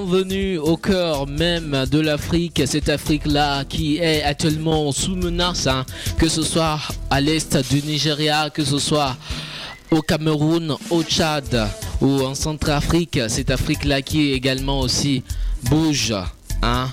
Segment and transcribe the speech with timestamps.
[0.00, 5.84] Bienvenue au cœur même de l'Afrique, cette Afrique-là qui est actuellement sous menace, hein.
[6.18, 6.78] que ce soit
[7.10, 9.16] à l'est du Nigeria, que ce soit
[9.90, 11.68] au Cameroun, au Tchad
[12.00, 15.24] ou en Centrafrique, cette Afrique-là qui également aussi
[15.64, 16.14] bouge,
[16.62, 16.90] hein,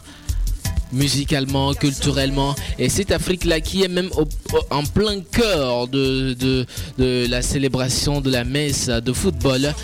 [0.91, 2.55] musicalement, culturellement.
[2.79, 4.09] Et cette Afrique-là qui est même
[4.71, 6.65] en plein cœur de,
[6.97, 9.75] la célébration de la messe de football.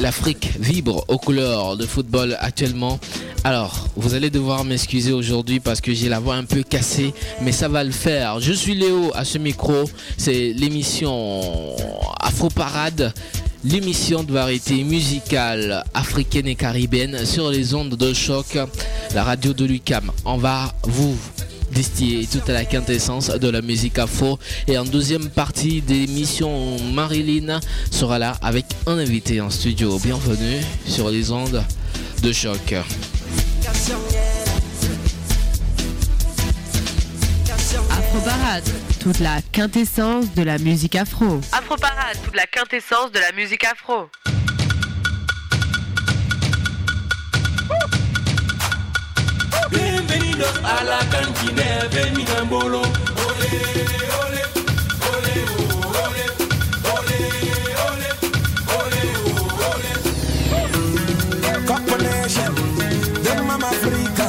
[0.00, 2.98] L'Afrique vibre aux couleurs de football actuellement.
[3.44, 7.12] Alors, vous allez devoir m'excuser aujourd'hui parce que j'ai la voix un peu cassée,
[7.42, 8.40] mais ça va le faire.
[8.40, 9.84] Je suis Léo à ce micro.
[10.16, 11.76] C'est l'émission
[12.18, 13.12] Afro Parade
[13.62, 18.58] l'émission de variété musicale africaine et caribéenne sur les ondes de choc,
[19.14, 20.10] la radio de Lucam.
[20.24, 21.14] On va vous
[21.70, 24.38] distiller toute la quintessence de la musique afro.
[24.66, 29.98] Et en deuxième partie d'émission, Marilyn sera là avec un invité en studio.
[29.98, 31.62] Bienvenue sur les ondes
[32.22, 32.74] de choc.
[37.90, 38.64] Afro Parade,
[39.00, 41.40] toute la quintessence de la musique afro.
[41.52, 44.08] Afro Parade, toute la quintessence de la musique afro.
[50.42, 52.80] A la cantina, vengan bolo.
[52.80, 53.50] Ole,
[54.22, 54.42] ole,
[55.12, 55.34] ole, ole,
[56.96, 57.16] ole,
[57.88, 58.08] ole,
[58.78, 59.02] ole,
[60.56, 61.52] ole.
[61.66, 62.54] Couple Nation,
[63.24, 64.28] de Mama Africa.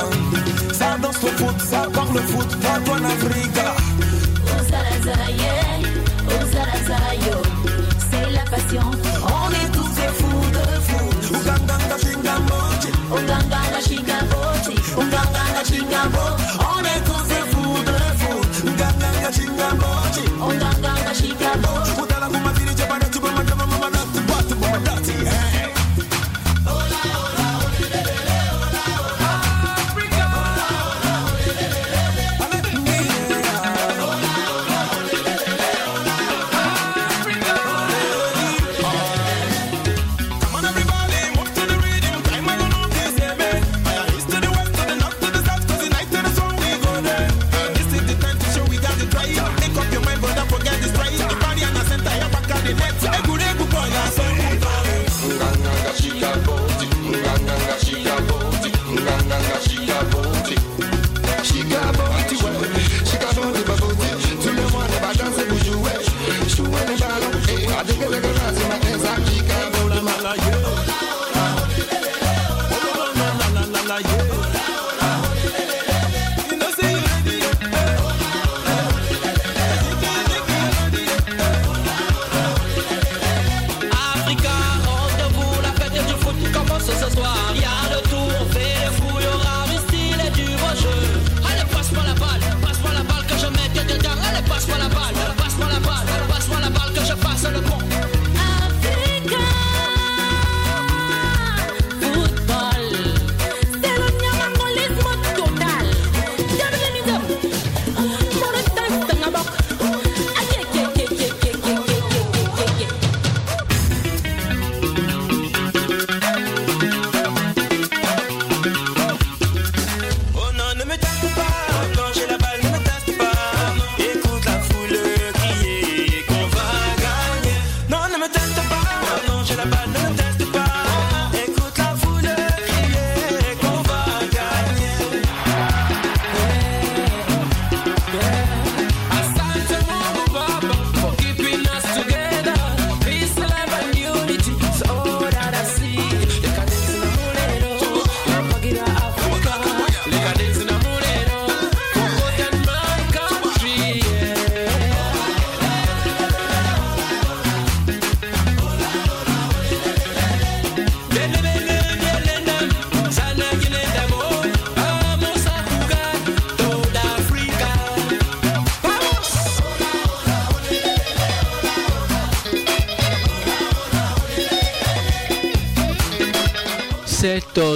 [0.74, 3.62] Ça danse le foot, ça parle le foot, toi en Afrique.
[8.10, 9.01] c'est la passion.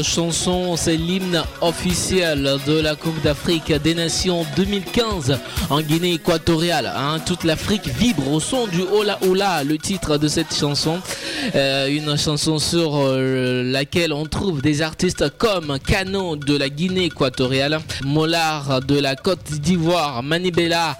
[0.04, 6.92] Chanson, c'est l'hymne officiel de la Coupe d'Afrique des Nations 2015 en Guinée équatoriale.
[6.96, 7.20] hein.
[7.26, 11.00] Toute l'Afrique vibre au son du Ola Ola, le titre de cette chanson.
[11.56, 17.06] Euh, une chanson sur euh, laquelle on trouve des artistes comme Kano de la Guinée
[17.06, 20.98] équatoriale, Molar de la Côte d'Ivoire, Manibela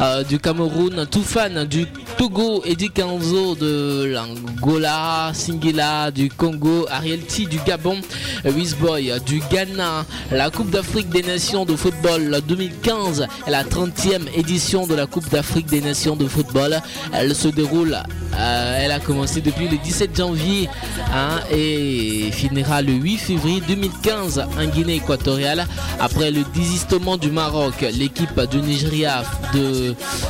[0.00, 7.46] euh, du Cameroun, Toufan du Togo, Eddie Kanzo de l'Angola, Singila du Congo, Ariel T
[7.46, 7.98] du Gabon,
[8.44, 10.04] Wizboy du Ghana.
[10.32, 15.28] La Coupe d'Afrique des Nations de football 2015 est la 30e édition de la Coupe
[15.30, 16.80] d'Afrique des Nations de football.
[17.12, 17.96] Elle se déroule,
[18.36, 20.68] euh, elle a commencé depuis le 17 janvier
[21.14, 25.66] hein, et finira le 8 février 2015 en Guinée équatoriale.
[26.00, 29.22] Après le désistement du Maroc, l'équipe du Nigeria,
[29.54, 29.77] de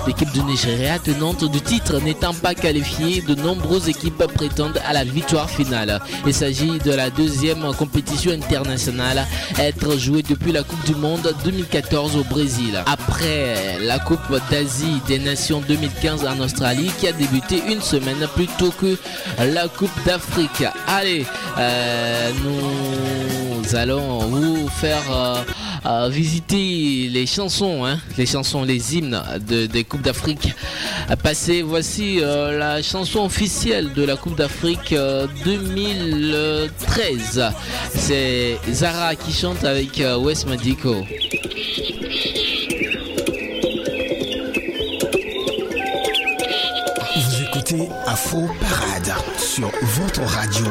[0.07, 5.05] l'équipe du Nigeria tenante du titre n'étant pas qualifiée, de nombreuses équipes prétendent à la
[5.05, 6.01] victoire finale.
[6.27, 9.27] Il s'agit de la deuxième compétition internationale
[9.59, 12.83] à être jouée depuis la Coupe du Monde 2014 au Brésil.
[12.87, 18.47] Après la Coupe d'Asie des Nations 2015 en Australie qui a débuté une semaine plus
[18.59, 18.97] tôt que
[19.39, 20.65] la Coupe d'Afrique.
[20.87, 21.27] Allez,
[21.59, 25.35] euh, nous allons vous faire euh,
[25.87, 30.53] euh, visiter les chansons, hein, les chansons, les hymnes de- des Coupes d'Afrique
[31.23, 31.63] passées.
[31.63, 37.45] Voici euh, la chanson officielle de la Coupe d'Afrique euh, 2013.
[37.95, 40.97] C'est Zara qui chante avec Wes Madiko.
[47.17, 50.67] Vous écoutez Afro Parade sur votre radio.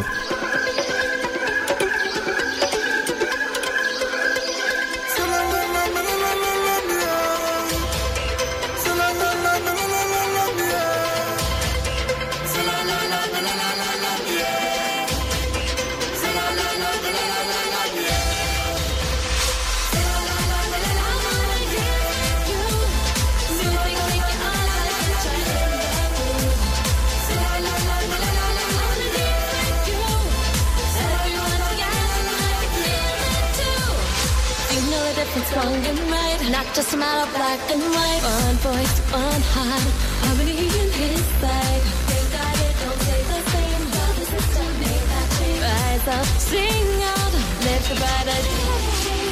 [36.87, 38.21] Just a matter of black and white.
[38.23, 39.87] One voice, one heart.
[40.23, 41.83] Harmony in his sight.
[42.07, 43.83] Think I did, don't say the same.
[43.91, 45.61] But the system made that change.
[45.67, 47.33] Rise up, sing out,
[47.65, 49.26] live the brighter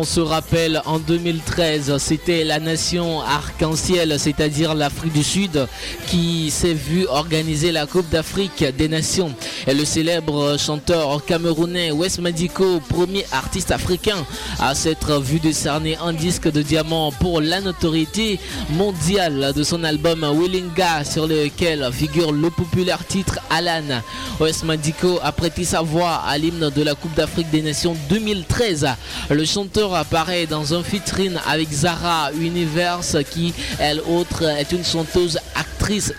[0.00, 5.68] On se rappelle en 2013, c'était la nation arc-en-ciel, c'est-à-dire l'Afrique du Sud,
[6.06, 9.34] qui s'est vue organiser la Coupe d'Afrique des Nations.
[9.66, 14.16] Et le célèbre chanteur camerounais Wes Madiko, premier artiste africain
[14.58, 18.40] à s'être vu décerner un disque de diamant pour la notoriété
[18.70, 24.02] mondiale de son album Willinga, sur lequel figure le populaire titre Alan.
[24.40, 28.88] Wes Madiko a prêté sa voix à l'hymne de la Coupe d'Afrique des Nations 2013.
[29.28, 35.38] Le chanteur apparaît dans un featuring avec Zara Universe qui, elle autre, est une chanteuse,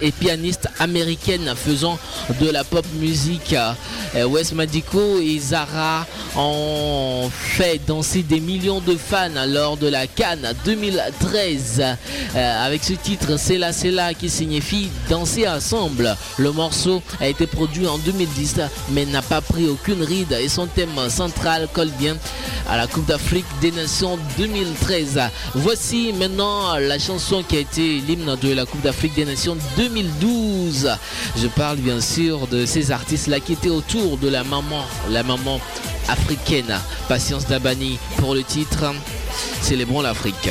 [0.02, 1.98] et pianiste américaine faisant
[2.40, 3.56] de la pop musique.
[4.16, 10.08] Euh, Wes Madiko et Zara ont fait danser des millions de fans lors de la
[10.08, 11.82] Cannes 2013
[12.36, 16.16] Euh, avec ce titre C'est là, c'est là qui signifie danser ensemble.
[16.38, 18.62] Le morceau a été produit en 2010
[18.92, 22.16] mais n'a pas pris aucune ride et son thème central colle bien
[22.70, 25.20] à la Coupe d'Afrique des Nations 2013.
[25.56, 30.98] Voici maintenant la chanson qui a été l'hymne de la Coupe d'Afrique des Nations 2012.
[31.38, 35.60] Je parle bien sûr de ces artistes-là qui étaient autour de la maman, la maman
[36.08, 36.74] africaine.
[37.08, 38.86] Patience Dabani pour le titre
[39.62, 40.50] Célébrons l'Afrique.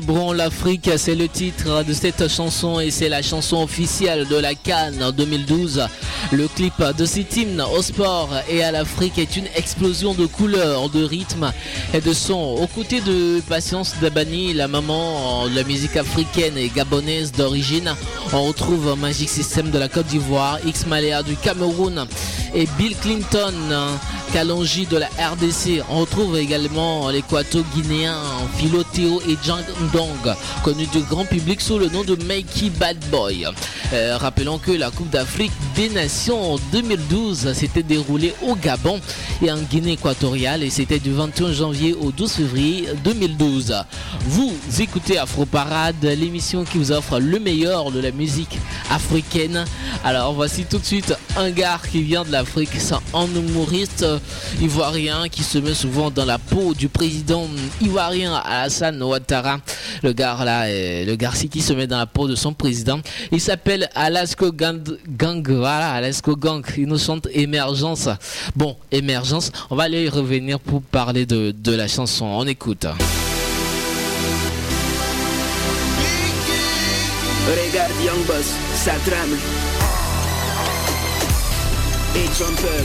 [0.00, 5.02] L'Afrique, c'est le titre de cette chanson et c'est la chanson officielle de la Cannes
[5.02, 5.86] en 2012.
[6.30, 10.88] Le clip de cet hymne au sport et à l'Afrique est une explosion de couleurs,
[10.88, 11.52] de rythme
[11.92, 12.36] et de son.
[12.36, 17.92] Aux côtés de Patience Dabani, la maman de la musique africaine et gabonaise d'origine,
[18.32, 22.06] on retrouve Magic System de la Côte d'Ivoire, X Malea du Cameroun
[22.54, 23.52] et Bill Clinton,
[24.32, 25.82] Kalonji de la RDC.
[25.90, 28.14] On retrouve également l'équato-guinéen
[28.56, 30.34] Philo Théo et Jang Ndong,
[30.64, 33.46] connu du grand public sous le nom de Mikey Bad Boy.
[33.92, 38.98] Euh, rappelons que la Coupe d'Afrique des Nations en 2012 s'était déroulée au Gabon
[39.40, 43.76] et en Guinée équatoriale et c'était du 21 janvier au 12 février 2012.
[44.26, 48.58] Vous écoutez Afro Parade, l'émission qui vous offre le meilleur de la musique
[48.90, 49.64] africaine.
[50.04, 54.04] Alors voici tout de suite un gars qui vient de l'Afrique, c'est un humoriste
[54.60, 57.46] ivoirien qui se met souvent dans la peau du président
[57.80, 59.58] ivoirien Alassane Ouattara.
[60.02, 62.98] Le gars là, est- le garci qui se met dans la peau de son président.
[63.30, 66.64] Il s'appelle Alasko Gang, Gang, voilà, Alasko Gang.
[66.78, 68.08] Il nous chante Émergence.
[68.56, 72.24] Bon, Émergence, on va aller y revenir pour parler de, de la chanson.
[72.24, 72.86] On écoute.
[77.46, 79.36] Regarde Young Boss, ça tremble.
[82.16, 82.84] Et Jumper.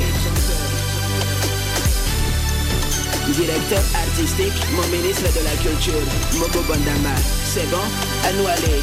[3.34, 7.16] Directeur artistique, mon ministre de la Culture, Mogo Bandama.
[7.46, 7.88] C'est bon?
[8.26, 8.82] À nous aller.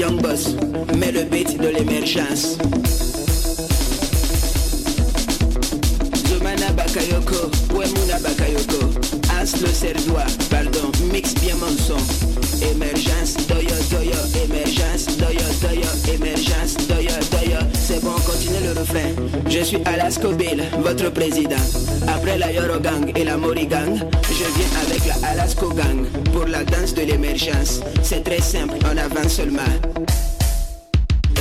[0.00, 0.54] Young Boss,
[0.96, 2.56] mets le beat de l'émergence.
[6.26, 8.94] Zomana Bakayoko, Wemuna Bakayoko,
[9.38, 11.98] As le cerdois, pardon, mixe bien mon son.
[12.64, 17.79] Émergence, doyo doyo, émergence, doyo doyo, émergence, doyo doyo.
[18.02, 19.10] Bon, continuez le refrain.
[19.48, 21.56] Je suis Alasko Bill, votre président.
[22.08, 23.94] Après la Yoro Gang et la Mori Gang,
[24.28, 27.80] je viens avec la Alasko Gang pour la danse de l'émergence.
[28.02, 29.62] C'est très simple, on avance seulement.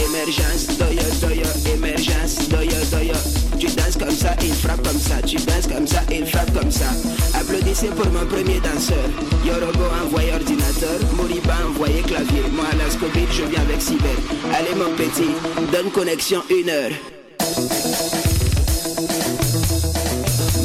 [0.07, 3.13] Émergence, doyo, doyo, émergence, doyo, doyo.
[3.59, 5.21] Tu danses comme ça, il frappe comme ça.
[5.25, 6.85] Tu danses comme ça, il frappe comme ça.
[7.33, 9.09] Applaudissez pour mon premier danseur.
[9.45, 12.43] Yorobo envoyé ordinateur, Moriba envoyé clavier.
[12.53, 14.17] Moi à la Scobit, je viens avec Cyber.
[14.53, 15.31] Allez mon petit,
[15.71, 16.91] donne connexion une heure.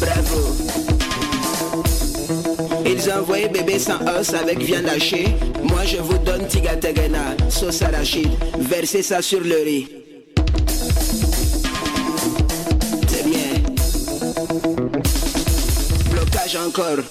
[0.01, 0.63] Bravo.
[2.96, 5.26] Ils envoyé bébé sans os avec viande hachée.
[5.64, 8.30] Moi je vous donne tigategena, sauce arachide.
[8.57, 9.88] Versez ça sur le riz.
[13.09, 13.62] C'est bien.
[16.11, 17.02] Blocage encore.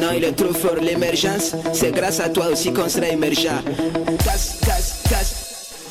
[0.00, 0.76] Non, il est trop fort.
[0.80, 3.60] L'émergence, c'est grâce à toi aussi qu'on sera émergent.
[4.24, 5.34] Casse, casse, casse.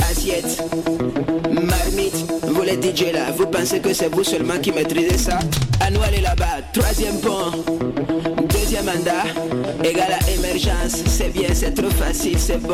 [0.09, 0.63] Assiette.
[1.51, 2.25] Marmite.
[2.43, 5.39] Vous les DJ là, vous pensez que c'est vous seulement qui maîtrisez ça?
[5.81, 6.61] À nous aller là-bas.
[6.71, 7.51] Troisième pont.
[8.65, 9.25] Deuxième mandat,
[9.83, 11.03] égal à émergence.
[11.05, 12.73] C'est bien, c'est trop facile, c'est bon.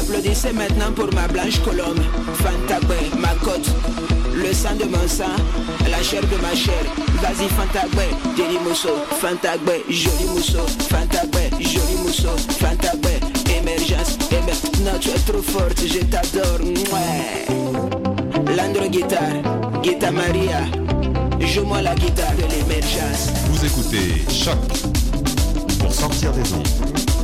[0.00, 2.00] Applaudissez maintenant pour ma blanche colombe.
[2.36, 3.68] Fantabé, ma côte.
[4.34, 5.36] Le sang de mon sang,
[5.90, 6.82] la chair de ma chair.
[7.20, 8.96] Vas-y, Fantabé, joli mousseau.
[9.20, 10.64] Fantabé, joli mousseau.
[10.88, 12.34] Fantabé, joli mousseau.
[12.58, 13.20] Fantabé,
[13.60, 14.16] émergence.
[14.30, 16.60] Émer- non, tu es trop forte, je t'adore.
[18.56, 19.42] Landro guitare,
[19.82, 20.60] guitare Maria.
[21.40, 23.30] Joue-moi la guitare de l'émergence.
[23.50, 24.58] Vous écoutez Choc
[25.78, 26.68] pour sortir des ondes.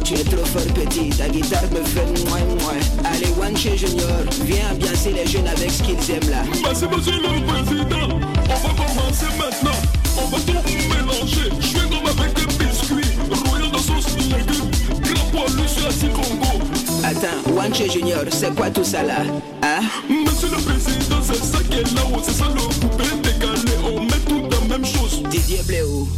[0.04, 3.10] Tu es trop fort petit, ta guitare me fait moins moins.
[3.12, 4.08] Allez, Wanche Junior,
[4.44, 6.42] viens ambiancer les jeunes avec ce qu'ils aiment là.
[6.62, 8.18] Merci monsieur le président.
[8.44, 9.78] On va commencer maintenant.
[10.16, 11.50] On va tout mélanger.
[11.60, 13.18] Je suis comme avec des biscuits.
[13.48, 14.70] Royal de sauce légumes.
[15.02, 16.73] Grand poilu sur la Congo.
[17.06, 19.16] Attends, Wanche Junior, c'est quoi tout ça là?
[19.62, 19.80] Hein?
[20.08, 22.22] Monsieur le président, c'est ça qui est là-haut.
[22.22, 23.72] C'est ça le coupé décalé.
[23.84, 25.22] On met tout la même chose.
[25.28, 26.08] Didier Bléou.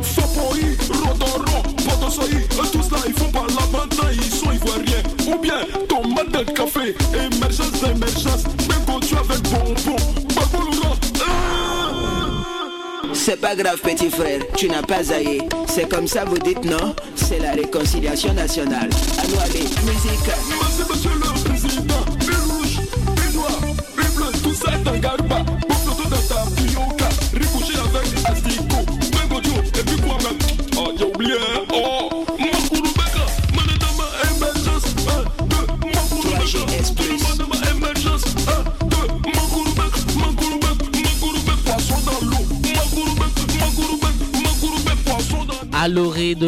[0.00, 0.56] Fapoi,
[1.04, 5.02] Rodoro, Potosoï, eux tous là ils font pas la banda, ils sont ivoiriens.
[5.28, 9.96] Ou bien tomate de café, émergence d'émergence, même quand tu avec bonbon,
[13.26, 15.42] C'est pas grave petit frère, tu n'as pas aillé.
[15.66, 18.88] C'est comme ça vous dites non C'est la réconciliation nationale.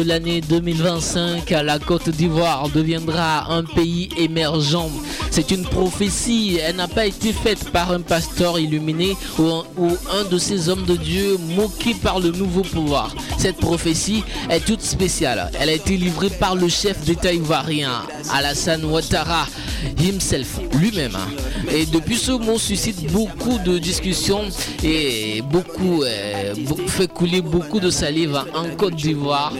[0.01, 4.89] L'année 2025, la Côte d'Ivoire deviendra un pays émergent.
[5.31, 6.59] C'est C'est une prophétie.
[6.61, 10.67] Elle n'a pas été faite par un pasteur illuminé ou un, ou un de ces
[10.67, 13.15] hommes de Dieu moqués par le nouveau pouvoir.
[13.37, 15.49] Cette prophétie est toute spéciale.
[15.57, 18.01] Elle a été livrée par le chef d'État ivoirien,
[18.33, 19.47] Alassane Ouattara
[19.99, 21.15] himself, lui-même.
[21.15, 21.29] hein.
[21.71, 24.43] Et depuis ce mot suscite beaucoup de discussions
[24.83, 26.53] et beaucoup euh,
[26.87, 29.53] fait couler beaucoup de salive en Côte d'Ivoire.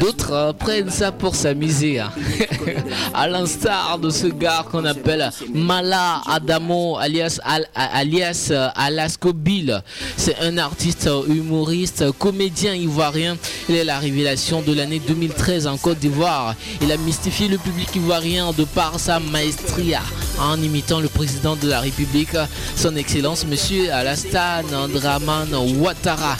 [0.00, 2.00] D'autres euh, prennent ça pour s'amuser.
[2.00, 2.10] hein.
[3.14, 9.82] à l'instar de ce gars qu'on appelle Mala Adamo alias, Al- alias euh, Alasco Bill.
[10.16, 13.36] C'est un artiste humoriste, comédien ivoirien.
[13.68, 16.54] Il est la révélation de l'année 2013 en Côte d'Ivoire.
[16.82, 19.55] Il a mystifié le public ivoirien de par sa maestria
[20.40, 22.36] en imitant le président de la République,
[22.76, 26.36] son Excellence, Monsieur Alassane Draman Ouattara.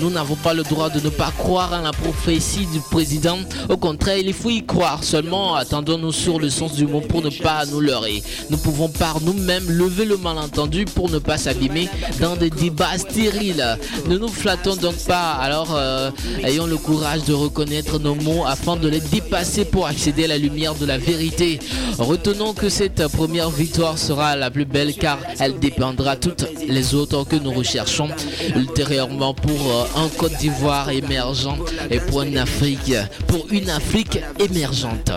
[0.00, 3.38] Nous n'avons pas le droit de ne pas croire en la prophétie du président.
[3.68, 5.04] Au contraire, il faut y croire.
[5.04, 8.22] Seulement, attendons-nous sur le sens du mot pour ne pas nous leurrer.
[8.50, 11.88] Nous pouvons par nous-mêmes lever le malentendu pour ne pas s'abîmer
[12.20, 13.78] dans des débats stériles.
[14.08, 15.32] Ne nous flattons donc pas.
[15.32, 16.10] Alors, euh,
[16.44, 20.38] ayons le courage de reconnaître nos mots afin de les dépasser pour accéder à la
[20.38, 21.58] lumière de la vérité.
[22.02, 27.24] Retenons que cette première victoire sera la plus belle car elle dépendra toutes les autres
[27.24, 28.08] que nous recherchons
[28.56, 31.56] ultérieurement pour euh, un Côte d'Ivoire émergent
[31.90, 32.92] et pour une Afrique,
[33.28, 35.10] pour une Afrique émergente.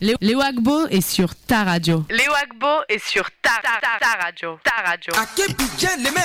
[0.00, 2.04] Léo- Léo- Agbo est sur ta radio.
[2.10, 4.58] Léo Agbo est sur ta, ta, ta, ta radio.
[4.64, 5.12] Ta radio.
[5.14, 6.24] akebije leme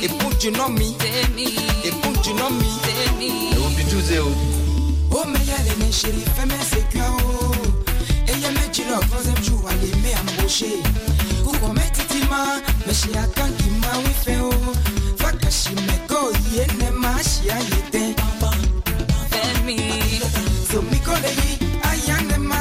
[0.00, 0.96] Ekun juna mi.
[1.84, 2.78] Ekun juna mi.
[5.10, 7.57] O meya le me chéri fais mes Et
[8.88, 10.82] y'a me dit le troisième jour allez me embaucher
[11.44, 14.50] Kuko me titima me shi akan ki ma wi fe o
[15.16, 18.14] Faka shi me go ye ne ma shi a ye te
[20.70, 21.58] So mi ko le yi
[21.90, 22.60] ayan ne ma.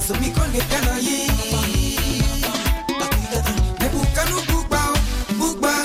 [0.00, 1.28] So mi ko le kano yi
[3.80, 5.76] Me bukanu bugba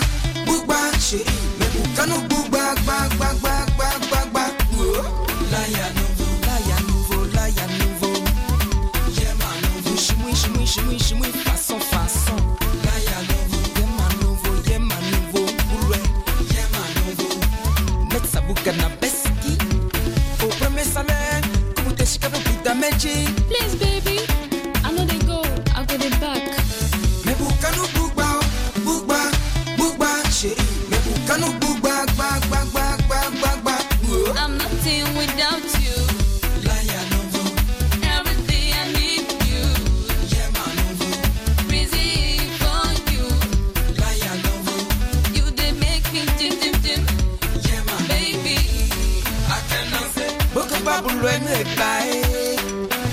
[51.62, 52.16] Ekpae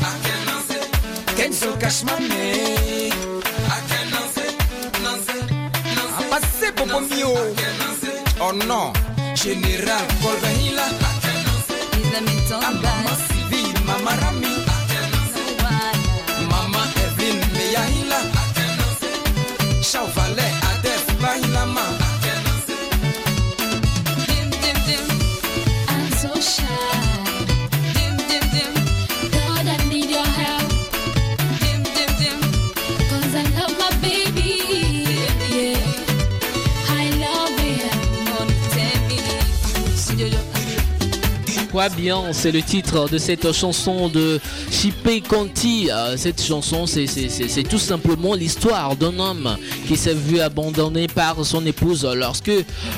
[0.08, 0.78] Akenanse
[1.36, 2.44] Kenzo kashmane
[3.76, 4.44] Akenanse
[5.02, 5.36] Nanse
[5.96, 7.30] Nanse Apase popo mio.
[8.40, 8.92] Oh non
[9.34, 9.98] Mama
[12.82, 13.18] back.
[13.28, 14.57] Sylvie Mama Rami
[41.86, 45.88] Bien, c'est le titre de cette chanson de Chipe Conti.
[45.92, 51.64] Euh, Cette chanson, c'est tout simplement l'histoire d'un homme qui s'est vu abandonné par son
[51.64, 52.50] épouse lorsque,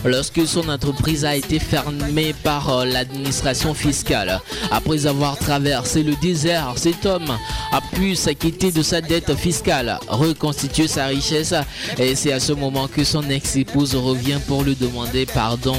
[0.05, 4.41] lorsque son entreprise a été fermée par euh, l'administration fiscale.
[4.71, 7.37] Après avoir traversé le désert, cet homme
[7.73, 11.55] a pu s'acquitter de sa dette fiscale, reconstituer sa richesse
[11.99, 15.77] et c'est à ce moment que son ex-épouse revient pour lui demander pardon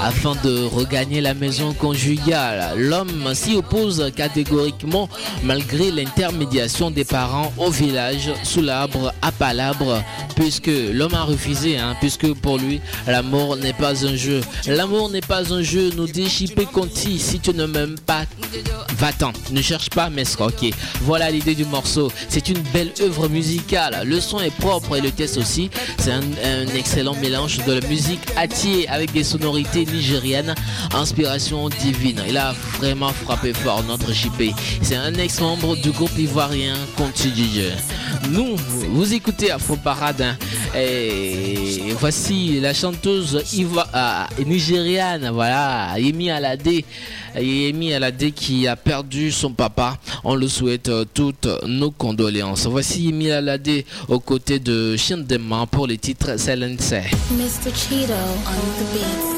[0.00, 2.74] afin de regagner la maison conjugale.
[2.76, 5.08] L'homme s'y oppose catégoriquement
[5.42, 10.02] malgré l'intermédiation des parents au village sous l'arbre à palabre
[10.36, 14.40] puisque l'homme a refusé, hein, puisque pour lui l'amour n'est pas un jeu.
[14.66, 17.18] L'amour n'est pas un jeu, nous dit Chipé Conti.
[17.18, 18.22] Si tu ne m'aimes pas,
[18.96, 19.32] va-t'en.
[19.50, 20.70] Ne cherche pas, mais ok.
[21.02, 22.12] Voilà l'idée du morceau.
[22.28, 24.02] C'est une belle œuvre musicale.
[24.04, 25.70] Le son est propre et le test aussi.
[25.98, 30.54] C'est un, un excellent mélange de la musique attiée avec des sonorités nigériennes,
[30.94, 32.22] inspiration divine.
[32.28, 34.52] Il a vraiment frappé fort notre Chipé.
[34.82, 37.28] C'est un ex-membre du groupe ivoirien Conti.
[38.30, 38.56] Nous,
[38.90, 40.36] vous écoutez Afro Parade hein.
[40.76, 46.82] et voici la chanteuse euh, nigériane, voilà, Yemi Alade.
[47.36, 49.98] Yemi Alade qui a perdu son papa.
[50.24, 52.66] On le souhaite euh, toutes nos condoléances.
[52.66, 56.92] Voici Yemi Alade aux côtés de Shindema pour les titres Silence.
[57.32, 57.72] Mr.
[57.74, 58.14] Cheeto
[58.46, 59.37] on the beats.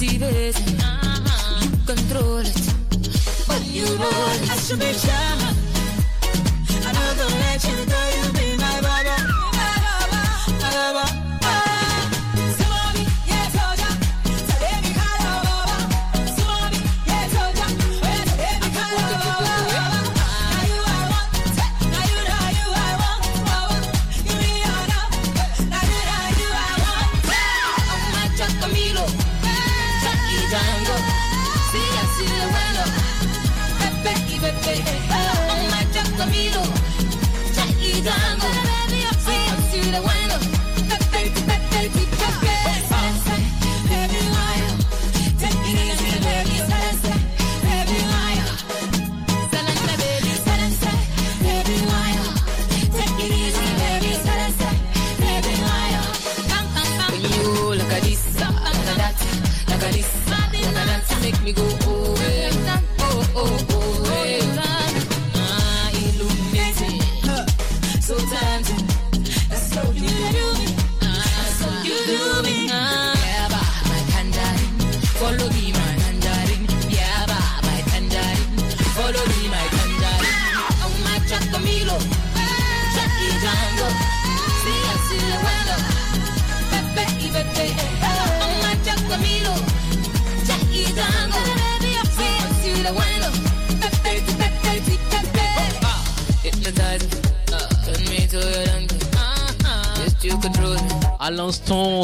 [0.00, 0.18] You
[1.84, 2.56] control it.
[3.46, 5.36] but you roll, I should be shy.
[6.86, 8.29] you legend,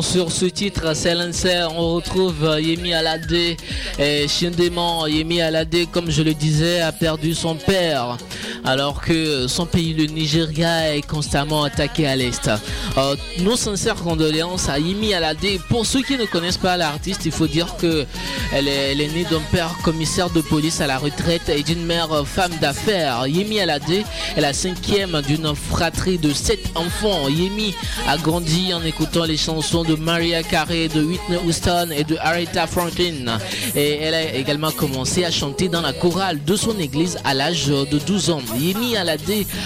[0.07, 3.57] sur ce titre, Silencer, on retrouve euh, Yemi Alade
[3.99, 5.07] et Shindemon.
[5.07, 8.17] Yemi Alade, comme je le disais, a perdu son père,
[8.65, 12.49] alors que son pays, le Nigeria, est constamment attaqué à l'Est.
[12.99, 15.39] Euh, nos sincères condoléances à Yemi Alade.
[15.69, 18.07] Pour ceux qui ne connaissent pas l'artiste, il faut dire que
[18.53, 21.85] elle est, elle est née d'un père commissaire de police à la retraite et d'une
[21.85, 23.27] mère femme d'affaires.
[23.27, 27.29] Yemi Alade est la cinquième d'une fratrie de sept enfants.
[27.29, 27.75] Yemi
[28.09, 32.67] a grandi en écoutant les chansons de Maria Carey, de Whitney Houston et de Aretha
[32.67, 33.39] Franklin.
[33.75, 37.67] Et elle a également commencé à chanter dans la chorale de son église à l'âge
[37.67, 38.43] de 12 ans.
[38.59, 39.21] Yemi Alade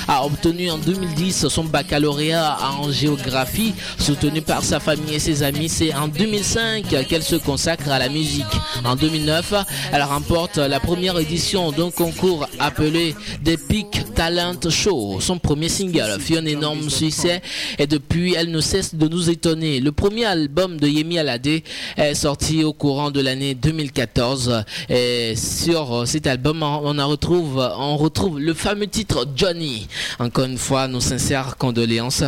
[0.09, 5.69] a obtenu en 2010 son baccalauréat en géographie, soutenu par sa famille et ses amis.
[5.69, 8.47] C'est en 2005 qu'elle se consacre à la musique.
[8.85, 9.55] En 2009,
[9.93, 15.19] elle remporte la première édition d'un concours appelé The Peak Talent Show.
[15.21, 17.43] Son premier single fut un énorme succès
[17.79, 19.81] et depuis, elle ne cesse de nous étonner.
[19.81, 21.63] Le premier album de Yemi Alade
[21.97, 28.41] est sorti au courant de l'année 2014 et sur cet album, on retrouve, on retrouve
[28.41, 29.89] le fameux titre Johnny.
[30.19, 32.25] Encore une fois, nos sincères condoléances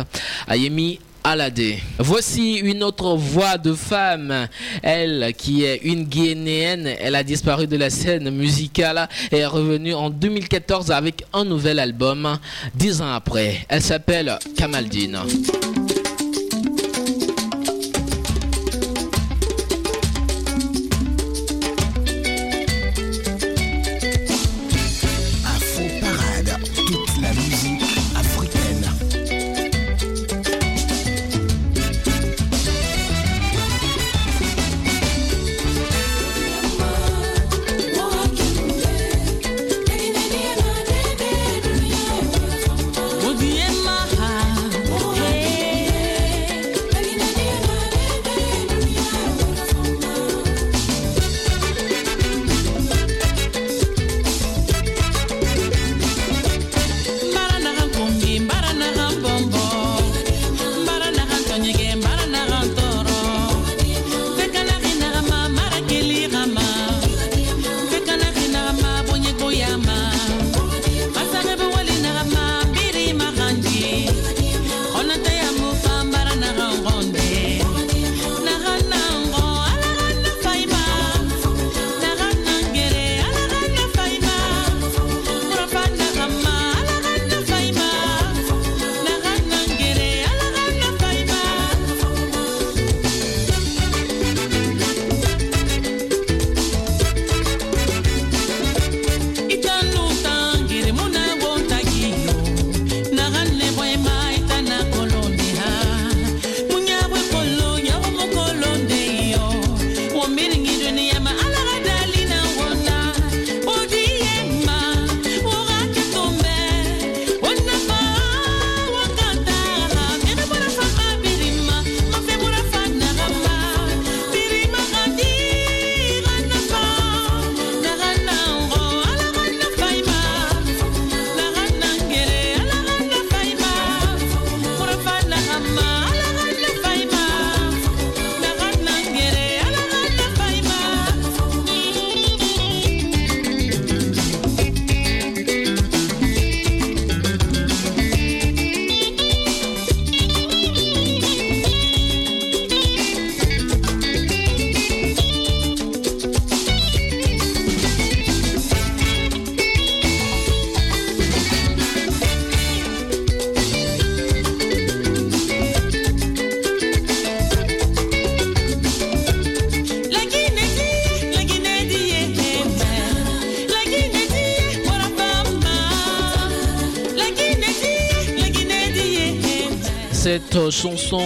[0.47, 0.99] à Yemi
[1.99, 4.47] Voici une autre voix de femme,
[4.81, 9.93] elle qui est une Guinéenne, elle a disparu de la scène musicale et est revenue
[9.93, 12.37] en 2014 avec un nouvel album,
[12.75, 13.65] dix ans après.
[13.69, 15.19] Elle s'appelle Kamaldine.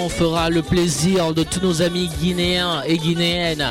[0.09, 3.65] Fera le plaisir de tous nos amis guinéens et guinéennes.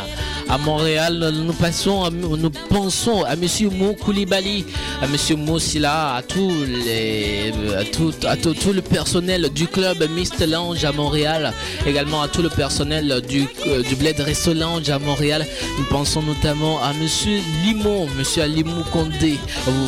[0.48, 4.64] À Montréal, nous passons, nous pensons à Monsieur Mou Koulibaly,
[5.02, 9.98] à Monsieur Moussila, à tous les, à tout, à tout, tout le personnel du club
[10.10, 11.52] Mist Lounge à Montréal,
[11.86, 15.46] également à tout le personnel du, euh, du Bled Resto Lounge à Montréal.
[15.78, 19.38] Nous pensons notamment à Monsieur Limon, Monsieur Alimou Condé.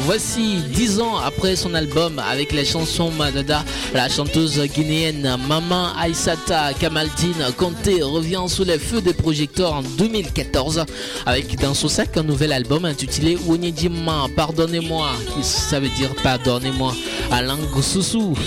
[0.05, 6.75] Voici dix ans après son album avec les chansons Madada, la chanteuse guinéenne Maman Aïsata
[6.75, 10.85] Kamaldine Conté revient sous les feux des projecteurs en 2014
[11.25, 14.98] avec dans son sac un nouvel album intitulé Wonyedima, pardonnez-moi,
[15.43, 16.93] ça veut dire pardonnez-moi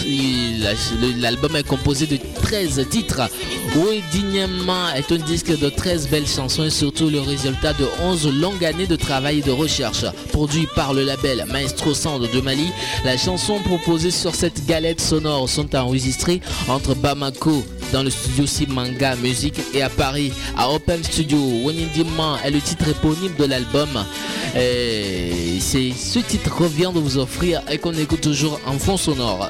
[0.05, 3.21] Il- le- L'album est composé de 13 titres.
[3.75, 8.65] Wonyedima est un disque de 13 belles chansons et surtout le résultat de 11 longues
[8.65, 10.05] années de travail et de recherche.
[10.31, 12.67] Produit par le label Maestro Sound de Mali,
[13.05, 17.63] les chansons proposées sur cette galette sonore sont enregistrées entre Bamako
[17.93, 21.37] dans le studio Simanga Music et à Paris à Open Studio.
[21.37, 23.89] Wonyedima est le titre éponyme de l'album.
[24.55, 28.97] Et C'est ce titre qu'on vient de vous offrir et qu'on écoute toujours en fond
[28.97, 29.49] sonore.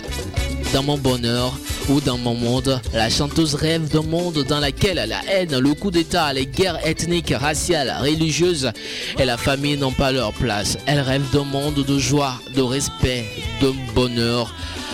[0.73, 1.53] Dans mon bonheur
[1.89, 5.91] ou dans mon monde, la chanteuse rêve d'un monde dans lequel la haine, le coup
[5.91, 8.71] d'état, les guerres ethniques, raciales, religieuses
[9.19, 10.77] et la famille n'ont pas leur place.
[10.85, 13.25] Elle rêve d'un monde de joie, de respect,
[13.61, 14.53] d'un bonheur,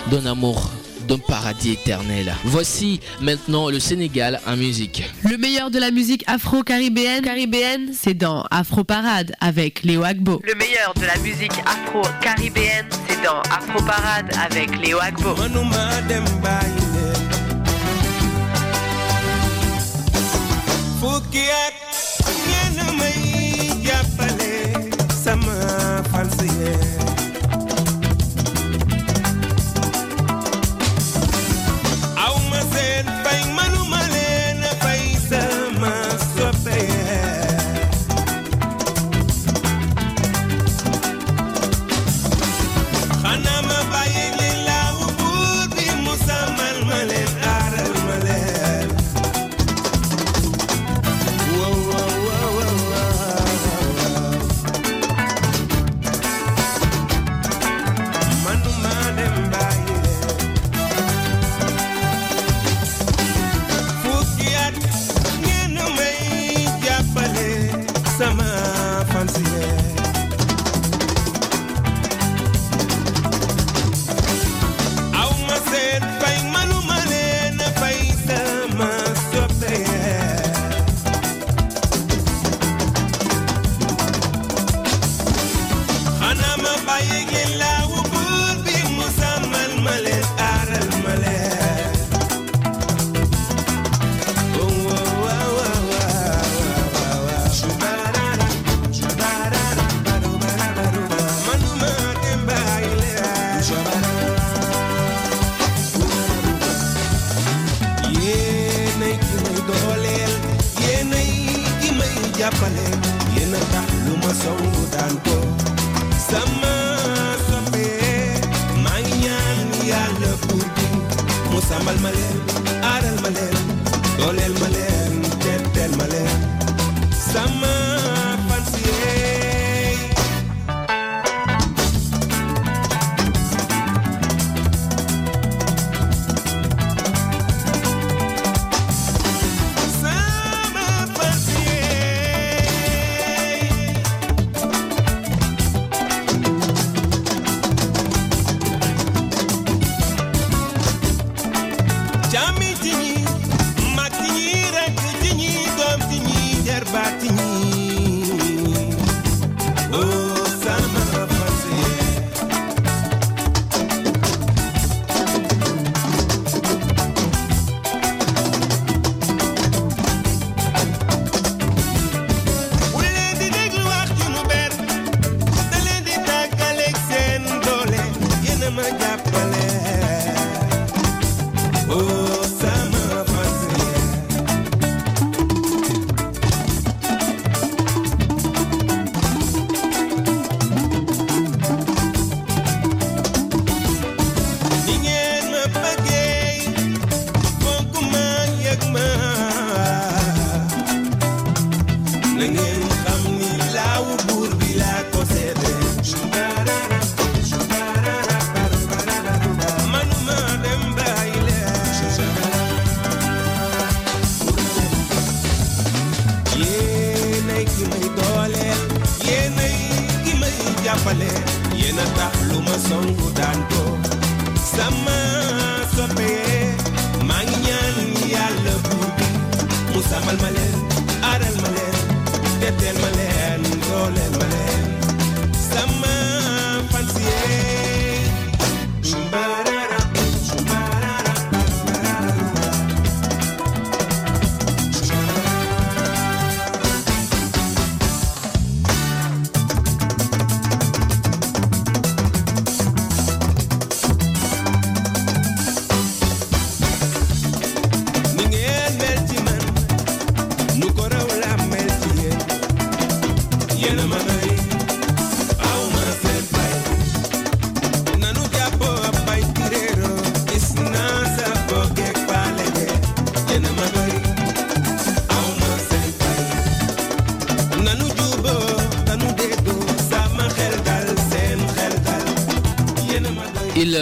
[0.09, 0.71] d'un amour,
[1.07, 2.33] d'un paradis éternel.
[2.43, 5.03] Voici maintenant le Sénégal en musique.
[5.23, 10.41] Le meilleur de la musique afro-caribéenne, caribéenne, c'est dans Afro Parade avec Léo Agbo.
[10.43, 15.35] Le meilleur de la musique afro-caribéenne, c'est dans Afro Parade avec Léo Agbo.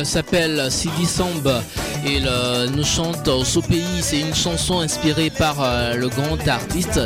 [0.05, 1.63] S'appelle Sidi Samba.
[2.05, 4.01] Il euh, nous chante sous pays.
[4.01, 6.99] C'est une chanson inspirée par euh, le grand artiste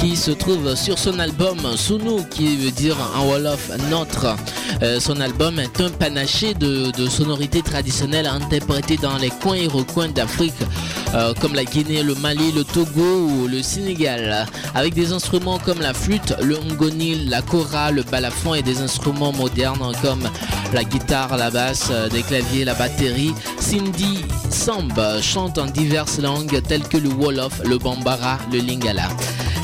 [0.00, 4.36] qui se trouve sur son album Sunu, qui veut dire en Wolof notre.
[4.82, 9.66] Euh, son album est un panaché de, de sonorités traditionnelles interprétées dans les coins et
[9.66, 10.54] recoins d'Afrique,
[11.16, 15.80] euh, comme la Guinée, le Mali, le Togo ou le Sénégal, avec des instruments comme
[15.80, 20.28] la flûte, le ngoni, la kora, le balafon et des instruments modernes comme
[20.72, 23.34] la guitare, la basse, euh, des claviers, la batterie.
[23.58, 29.08] Cindy Samba chante en diverses langues telles que le Wolof, le Bambara, le Lingala.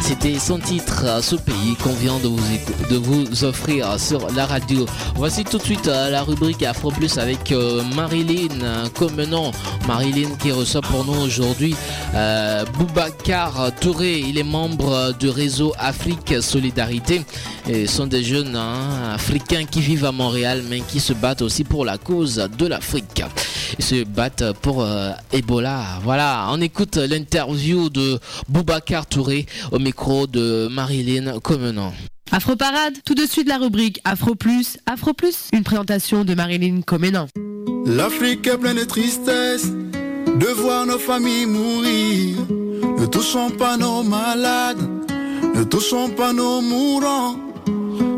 [0.02, 4.84] C'était son titre, ce pays qu'on vient de vous, offrir sur la radio.
[5.14, 9.52] Voici tout de suite euh, la rubrique Afro Plus avec euh, Marilyn euh, Comenon.
[9.86, 11.76] Marilyn qui reçoit pour nous aujourd'hui
[12.78, 14.18] Boubacar Touré.
[14.18, 17.22] Il est membre du réseau Afrique Solidarité.
[17.68, 21.42] Et ce sont des jeunes hein, africains qui vivent à Montréal mais qui se battent
[21.42, 23.22] aussi pour la cause de l'Afrique.
[23.78, 26.00] Ils se battent pour euh, Ebola.
[26.02, 28.18] Voilà, on écoute l'interview de
[28.48, 31.92] Boubacar Touré au micro de Marilyn Comenon.
[32.30, 36.80] Afro Parade, tout de suite la rubrique Afro Plus, Afro Plus, une présentation de Marilyn
[36.80, 37.26] Comenan.
[37.84, 42.36] L'Afrique est pleine de tristesse de voir nos familles mourir.
[42.98, 44.80] Ne touchons pas nos malades,
[45.54, 47.36] ne touchons pas nos mourants.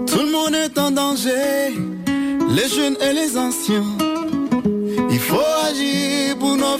[0.06, 1.74] Tout le monde est en danger,
[2.50, 4.13] les jeunes et les anciens.
[5.16, 6.76] Il faut agir pour nos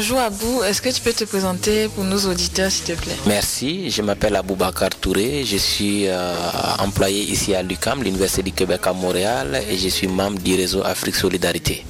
[0.00, 3.16] Bonjour Abou, est-ce que tu peux te présenter pour nos auditeurs s'il te plaît?
[3.26, 6.36] Merci, je m'appelle Aboubacar Touré, je suis euh,
[6.78, 10.84] employé ici à l'UCAM, l'Université du Québec à Montréal, et je suis membre du réseau
[10.84, 11.84] Afrique Solidarité.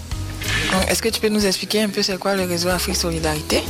[0.89, 3.63] Est-ce que tu peux nous expliquer un peu c'est quoi le réseau Afrique Solidarité?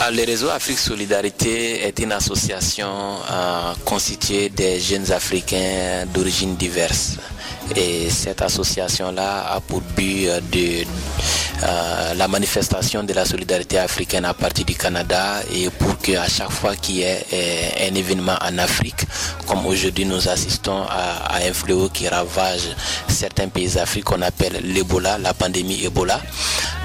[0.00, 7.16] Ah, Le réseau Afrique Solidarité est une association euh, constituée des jeunes Africains d'origine diverse.
[7.76, 10.84] Et cette association-là a pour but euh, de
[11.64, 16.50] euh, la manifestation de la solidarité africaine à partir du Canada et pour qu'à chaque
[16.50, 19.02] fois qu'il y ait euh, un événement en Afrique,
[19.46, 22.68] comme aujourd'hui nous assistons à, un fléau qui ravage
[23.08, 26.20] certains pays d'Afrique qu'on appelle l'Ebola, la pandémie Ebola.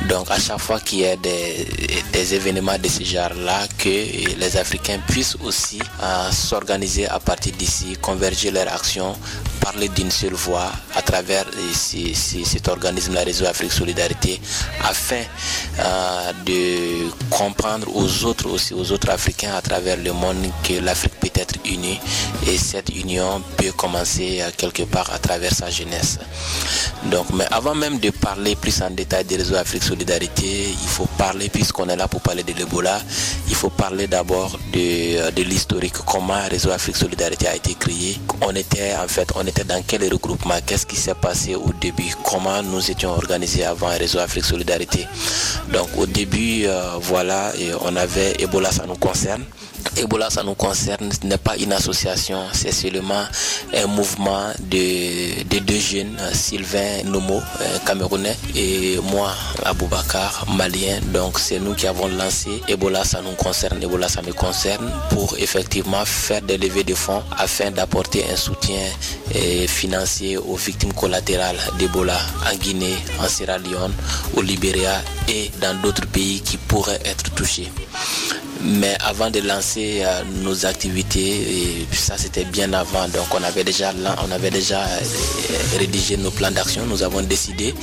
[0.07, 1.65] Donc à chaque fois qu'il y a des,
[2.33, 5.79] événements de ce genre-là, que les Africains puissent aussi
[6.31, 9.15] s'organiser à partir d'ici, converger leurs actions,
[9.61, 14.39] parler d'une seule voix à travers ce- ce- cet organisme, la Réseau Afrique Solidarité,
[14.83, 15.21] afin
[15.79, 21.13] euh, de comprendre aux autres aussi, aux autres Africains à travers le monde que l'Afrique
[21.19, 21.99] peut être unie
[22.47, 26.17] et cette union peut commencer euh, quelque part à travers sa jeunesse.
[27.11, 31.05] Donc, mais avant même de parler plus en détail des réseaux Afrique Solidarité, il faut
[31.17, 32.99] parler, puisqu'on est là pour parler de l'Ebola,
[33.49, 34.79] il faut parler d'abord de,
[35.19, 38.17] euh, de l'historique, comment Réseau Afrique Solidarité a été créé?
[38.41, 42.13] On était en fait, on était dans quel regroupement, qu'est-ce qui s'est passé au début,
[42.23, 45.07] comment nous étions organisés avant Réseau Afrique Solidarité?
[45.73, 47.51] Donc au début, euh, voilà,
[47.81, 49.43] on avait Ebola, ça nous concerne.
[49.97, 53.23] Ebola, ça nous concerne, ce n'est pas une association, c'est seulement
[53.73, 59.31] un mouvement de, de deux jeunes, Sylvain Nomo, euh, camerounais, et moi,
[59.65, 60.99] Aboubakar, malien.
[61.13, 65.35] Donc c'est nous qui avons lancé Ebola, ça nous concerne, Ebola, ça me concerne, pour
[65.37, 68.81] effectivement faire des levées de fonds afin d'apporter un soutien
[69.35, 72.17] euh, financier aux victimes collatérales d'Ebola
[72.51, 73.93] en Guinée, en Sierra Leone,
[74.35, 77.71] au Libéria et dans d'autres pays qui pourraient être touchés.
[78.63, 79.76] Mais avant de lancer
[80.43, 83.93] nos activités, et ça c'était bien avant, donc on avait déjà,
[84.27, 86.83] on avait déjà euh, rédigé nos plans d'action.
[86.87, 87.73] Nous avons décidé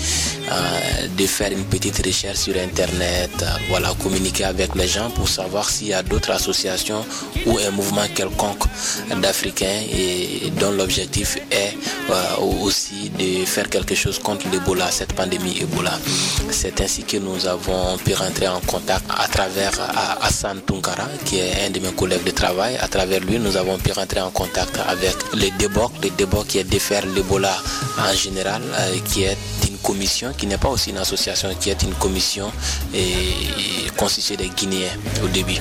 [0.50, 5.28] euh, de faire une petite recherche sur Internet, euh, voilà, communiquer avec les gens pour
[5.28, 7.04] savoir s'il y a d'autres associations
[7.46, 8.64] ou un mouvement quelconque
[9.20, 11.74] d'Africains et dont l'objectif est
[12.40, 15.98] aussi de faire quelque chose contre l'Ebola, cette pandémie Ebola.
[16.50, 19.72] C'est ainsi que nous avons pu rentrer en contact à travers
[20.22, 22.76] Hassan Tunkara, qui est un de mes collègues de travail.
[22.80, 26.58] À travers lui, nous avons pu rentrer en contact avec le DEBOC, le DEBOC qui
[26.58, 27.54] est défaire l'Ebola
[27.98, 29.36] en général, euh, qui est
[29.84, 32.50] commission, qui n'est pas aussi une association, qui est une commission
[33.96, 34.88] constituée des Guinéens
[35.22, 35.56] au début.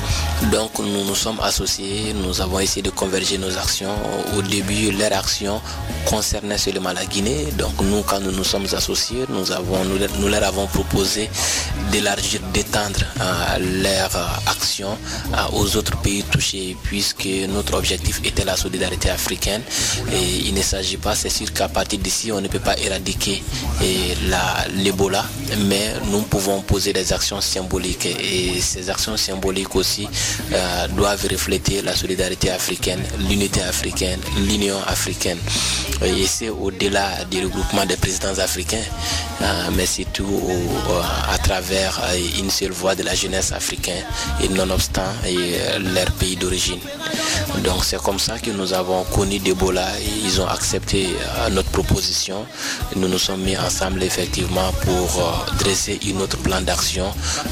[0.51, 3.93] Donc nous nous sommes associés, nous avons essayé de converger nos actions.
[4.37, 5.61] Au début, leur action
[6.05, 7.47] concernait seulement la Guinée.
[7.57, 11.29] Donc nous, quand nous nous sommes associés, nous, avons, nous, nous leur avons proposé
[11.91, 14.97] d'élargir, d'étendre euh, leur euh, action
[15.33, 19.61] euh, aux autres pays touchés, puisque notre objectif était la solidarité africaine.
[20.11, 23.43] Et il ne s'agit pas, c'est sûr qu'à partir d'ici, on ne peut pas éradiquer
[23.81, 24.12] et
[24.75, 25.25] l'Ebola,
[25.67, 28.05] mais nous pouvons poser des actions symboliques.
[28.05, 30.07] Et ces actions symboliques aussi
[30.51, 35.37] euh, doivent refléter la solidarité africaine, l'unité africaine, l'union africaine.
[36.03, 38.83] Et c'est au-delà du regroupement des présidents africains,
[39.41, 39.69] euh,
[40.21, 41.01] au-
[41.31, 44.03] à travers euh, une seule voix de la jeunesse africaine,
[44.41, 46.79] et nonobstant et, euh, leur pays d'origine.
[47.63, 49.87] Donc c'est comme ça que nous avons connu d'Ebola
[50.25, 52.45] ils ont accepté euh, notre proposition.
[52.95, 57.11] Nous nous sommes mis ensemble effectivement pour euh, dresser une autre plan d'action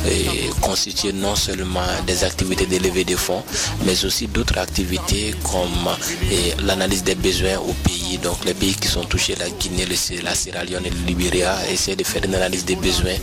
[0.09, 3.43] et constituer non seulement des activités de levée de fonds,
[3.85, 8.87] mais aussi d'autres activités comme euh, l'analyse des besoins au pays, donc les pays qui
[8.87, 9.85] sont touchés, la Guinée,
[10.23, 13.15] la Sierra Leone et le Libéria, essayer de faire une analyse des besoins,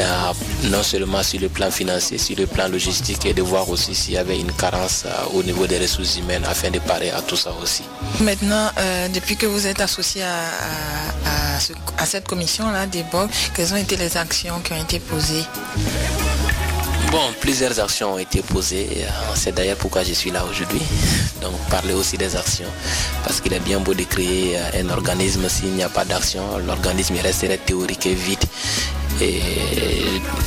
[0.00, 0.32] euh,
[0.64, 4.14] non seulement sur le plan financier, sur le plan logistique et de voir aussi s'il
[4.14, 7.36] y avait une carence euh, au niveau des ressources humaines afin de parer à tout
[7.36, 7.82] ça aussi.
[8.20, 10.26] Maintenant, euh, depuis que vous êtes associé à,
[11.26, 13.04] à- à ce- à cette commission-là des
[13.54, 15.44] quelles ont été les actions qui ont été posées?
[17.10, 18.88] Bon, plusieurs actions ont été posées.
[18.98, 20.80] euh, C'est d'ailleurs pourquoi je suis là aujourd'hui.
[21.42, 22.70] Donc, parler aussi des actions.
[23.24, 26.42] Parce qu'il est bien beau de créer euh, un organisme s'il n'y a pas d'action.
[26.66, 28.44] L'organisme resterait théorique et vide.
[29.20, 29.40] Et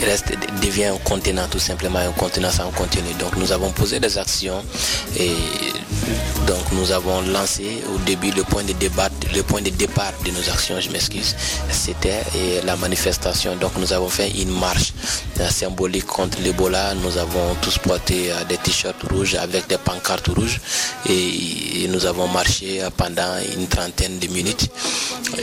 [0.05, 3.13] reste, devient un contenant, tout simplement un contenant sans contenu.
[3.19, 4.63] Donc, nous avons posé des actions
[5.19, 5.35] et
[6.47, 8.73] donc nous avons lancé au début le point de
[9.35, 11.35] le point de départ de nos actions, je m'excuse,
[11.71, 12.21] c'était
[12.65, 13.55] la manifestation.
[13.55, 14.93] Donc nous avons fait une marche
[15.39, 16.93] euh, symbolique contre l'Ebola.
[16.95, 20.59] Nous avons tous porté euh, des t-shirts rouges avec des pancartes rouges
[21.09, 24.67] et, nous avons marché euh, pendant une trentaine de minutes.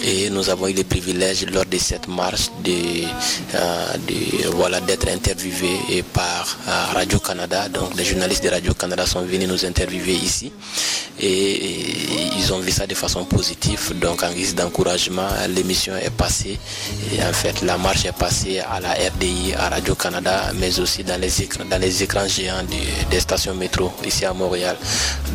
[0.05, 3.07] Et nous avons eu le privilège lors de cette marche de,
[4.53, 7.69] voilà, d'être interviewés et par euh, Radio-Canada.
[7.69, 10.50] Donc les journalistes de Radio-Canada sont venus nous interviewer ici
[11.23, 13.93] et, ils ont vu ça de façon positive.
[13.99, 16.59] Donc en guise d'encouragement, l'émission est passée
[17.29, 21.43] en fait la marche est passée à la RDI, à Radio-Canada, mais aussi dans les
[21.43, 22.65] écrans, dans les écrans géants
[23.11, 24.77] des stations métro ici à Montréal.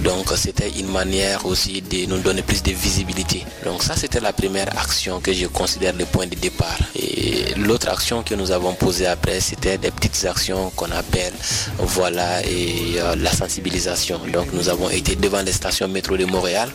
[0.04, 3.46] Donc c'était une manière aussi de nous donner plus de visibilité.
[3.64, 6.78] Donc ça c'était la première action que je considère le point de départ.
[6.96, 11.34] Et l'autre action que nous avons posée après, c'était des petites actions qu'on appelle
[11.80, 14.20] voilà et euh, la sensibilisation.
[14.34, 16.70] Donc nous avons devant les stations métro de Montréal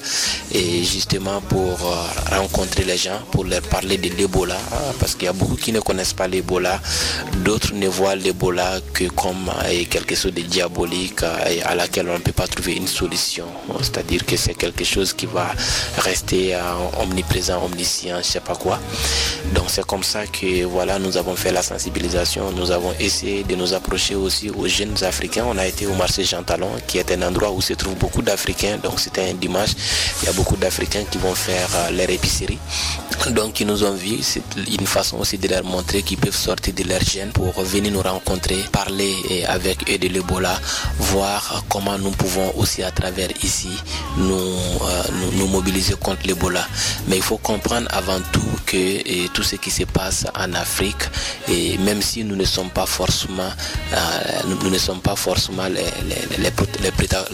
[0.53, 5.25] et justement pour euh, rencontrer les gens, pour leur parler de l'Ebola, hein, parce qu'il
[5.25, 6.81] y a beaucoup qui ne connaissent pas l'Ebola,
[7.45, 12.15] d'autres ne voient l'Ebola que comme euh, quelque chose de diabolique euh, à laquelle on
[12.15, 13.47] ne peut pas trouver une solution.
[13.81, 15.51] C'est-à-dire que c'est quelque chose qui va
[15.99, 16.57] rester
[17.01, 18.79] omniprésent, omniscient, je sais pas quoi.
[19.55, 23.55] Donc c'est comme ça que voilà, nous avons fait la sensibilisation, nous avons essayé de
[23.55, 25.45] nous approcher aussi aux jeunes africains.
[25.49, 28.20] On a été au marché Jean Talon, qui est un endroit où se trouvent beaucoup
[28.23, 28.79] d'Africains.
[28.83, 29.71] Donc c'était un dimanche,
[30.23, 32.59] il y a beaucoup d'Africains qui vont faire euh, leur épicerie.
[33.31, 36.73] Donc ils nous ont vus, c'est une façon aussi de leur montrer qu'ils peuvent sortir
[36.73, 39.15] de leur gêne pour venir nous rencontrer, parler
[39.47, 40.59] avec eux de l'Ebola,
[40.99, 43.69] voir comment nous pouvons aussi à travers ici
[44.17, 46.67] nous, euh, nous, nous mobiliser contre l'Ebola.
[47.09, 51.03] Mais il faut comprendre avant tout que et tout ce qui se passe en Afrique,
[51.49, 53.51] et même si nous ne sommes pas forcément,
[53.93, 53.97] euh,
[54.47, 57.27] nous, ne sommes pas forcément les, les- les prot- les prota-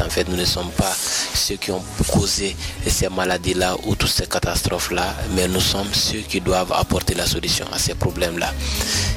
[0.00, 0.92] en fait, nous ne sommes pas
[1.34, 6.40] ceux qui ont causé ces maladies-là ou toutes ces catastrophes-là, mais nous sommes ceux qui
[6.40, 8.52] doivent apporter la solution à ces problèmes-là.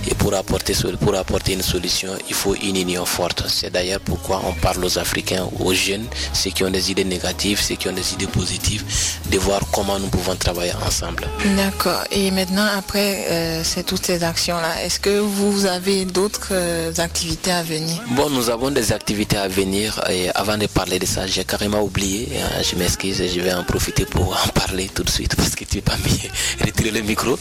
[0.10, 3.44] Et pour apporter, pour apporter une solution, il faut une union forte.
[3.48, 7.62] C'est d'ailleurs pourquoi on parle aux Africains, aux jeunes, ceux qui ont des idées négatives,
[7.62, 8.84] ceux qui ont des idées positives,
[9.32, 11.28] de voir comment nous pouvons travailler ensemble.
[11.58, 12.04] D'accord.
[12.12, 17.64] Et maintenant, après euh, toutes ces actions-là, est-ce que vous avez d'autres euh, activités à
[17.64, 18.02] venir?
[18.12, 21.82] Bon, nous avons des activités à venir et avant de parler de ça, j'ai carrément
[21.82, 22.28] oublié.
[22.42, 25.56] hein, Je m'excuse et je vais en profiter pour en parler tout de suite parce
[25.56, 26.22] que tu n'as pas mis
[26.66, 27.38] retirer le micro.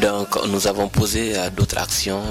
[0.00, 2.22] Donc, nous avons posé euh, d'autres actions.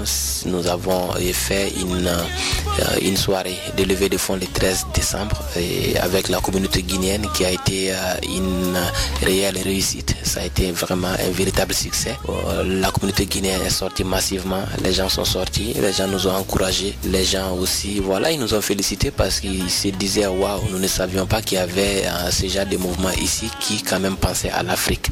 [0.46, 5.96] Nous avons fait une, euh, une soirée de levée de fonds le 13 décembre et
[5.98, 8.76] avec la communauté guinéenne qui a été euh, une
[9.22, 10.14] réelle réussite.
[10.22, 12.16] Ça a été vraiment un véritable succès.
[12.64, 14.62] La communauté guinéenne est sortie massivement.
[14.84, 15.74] Les gens sont sortis.
[15.80, 16.96] Les gens nous ont encouragés.
[17.04, 20.26] Les gens aussi, voilà, ils nous ont félicités parce qu'ils se disaient,
[20.70, 24.00] nous ne savions pas qu'il y avait euh, ce genre de mouvement ici qui quand
[24.00, 25.06] même pensait à l'Afrique.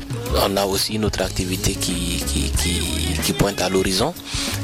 [0.44, 2.50] On a aussi une autre activité qui, qui,
[3.22, 4.12] qui, pointe à l'horizon.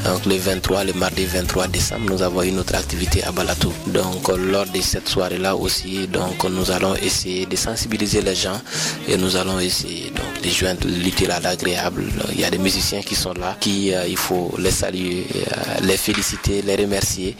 [0.05, 3.73] Donc le 23, le mardi 23 décembre, nous avons une autre activité à Balatou.
[3.87, 8.61] Donc lors de cette soirée-là aussi, donc nous allons essayer de sensibiliser les gens
[9.09, 12.05] et nous allons essayer donc de joindre l'utile à l'agréable.
[12.33, 15.81] Il y a des musiciens qui sont là, qui euh, il faut les saluer, euh,
[15.83, 17.37] les féliciter, les remercier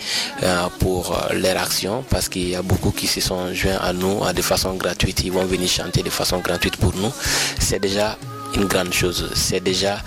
[0.79, 4.43] pour leur action parce qu'il y a beaucoup qui se sont joints à nous de
[4.43, 5.23] façon gratuite.
[5.25, 7.13] Ils vont venir chanter de façon gratuite pour nous.
[7.59, 8.17] C'est déjà
[8.55, 9.31] une grande chose.
[9.35, 9.99] C'est déjà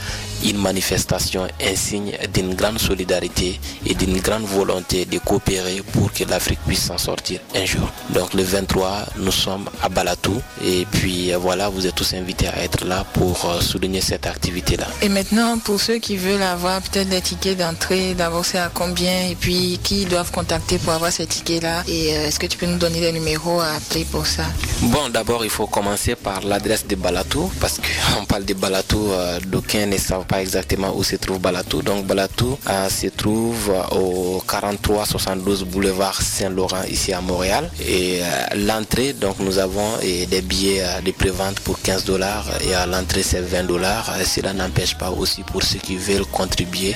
[0.43, 6.23] une manifestation, un signe d'une grande solidarité et d'une grande volonté de coopérer pour que
[6.25, 7.89] l'Afrique puisse s'en sortir un jour.
[8.09, 12.47] Donc le 23, nous sommes à Balatou et puis euh, voilà, vous êtes tous invités
[12.47, 14.87] à être là pour euh, souligner cette activité-là.
[15.01, 19.35] Et maintenant, pour ceux qui veulent avoir peut-être des tickets d'entrée, c'est à combien et
[19.35, 22.77] puis qui doivent contacter pour avoir ces tickets-là Et euh, est-ce que tu peux nous
[22.77, 24.43] donner des numéros à appeler pour ça?
[24.81, 29.39] Bon, d'abord, il faut commencer par l'adresse de Balatou, parce qu'on parle de Balatou, euh,
[29.47, 31.81] d'aucuns ne savent pas exactement où se trouve Balatou.
[31.81, 37.69] Donc, Balatou euh, se trouve euh, au 4372 boulevard Saint-Laurent, ici à Montréal.
[37.87, 38.19] Et
[38.55, 43.41] l'entrée, donc, nous avons des billets de prévente pour 15 dollars et à l'entrée, c'est
[43.41, 44.11] 20 dollars.
[44.25, 46.95] Cela n'empêche pas aussi pour ceux qui veulent contribuer,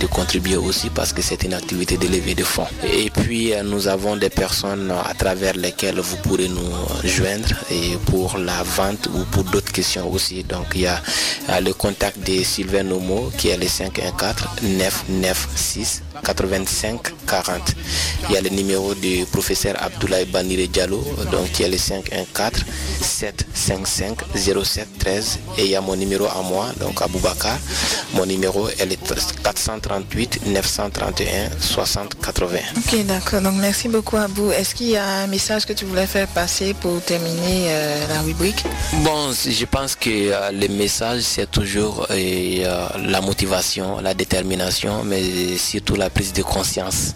[0.00, 2.66] de contribuer aussi parce que c'est une activité de levée de fonds.
[2.84, 6.72] Et puis, nous avons des personnes à travers lesquelles vous pourrez nous
[7.04, 10.44] joindre et pour la vente ou pour d'autres questions aussi.
[10.44, 11.00] Donc, il y a
[11.50, 17.74] euh, le contact de Sylvain Nomo qui est le 514 996 85 40.
[18.28, 22.64] Il y a le numéro du professeur Abdoulaye Banire Diallo, donc qui est le 514
[23.02, 24.18] 755
[24.64, 25.38] 07 13.
[25.58, 27.58] Et il y a mon numéro à moi, donc Aboubakar.
[28.14, 28.96] Mon numéro est le
[29.42, 32.58] 438 931 60 80.
[32.76, 33.40] Ok, d'accord.
[33.40, 34.50] Donc merci beaucoup Abou.
[34.50, 38.20] Est-ce qu'il y a un message que tu voulais faire passer pour terminer euh, la
[38.22, 38.64] rubrique?
[39.04, 45.56] Bon, je pense que euh, le message, c'est toujours euh, la motivation, la détermination, mais
[45.56, 47.14] surtout la prise de conscience.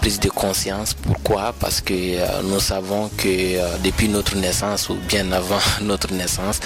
[0.00, 1.52] Prise de conscience, pourquoi?
[1.58, 6.60] Parce que euh, nous savons que euh, depuis notre naissance ou bien avant notre naissance,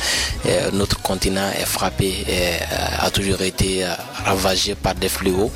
[0.47, 2.62] euh, notre continent est frappé, et,
[2.99, 3.85] a toujours été
[4.25, 5.51] ravagé par des fléaux.